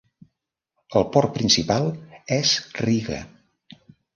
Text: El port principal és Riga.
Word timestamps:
El 1.01 1.05
port 1.17 1.35
principal 1.35 1.91
és 2.39 2.57
Riga. 2.87 3.21